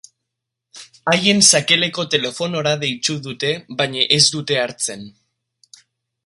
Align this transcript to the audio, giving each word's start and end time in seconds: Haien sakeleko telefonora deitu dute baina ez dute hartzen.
Haien 1.11 1.43
sakeleko 1.47 2.05
telefonora 2.15 2.71
deitu 2.85 3.17
dute 3.27 3.53
baina 3.83 4.07
ez 4.17 4.21
dute 4.37 4.59
hartzen. 4.65 5.07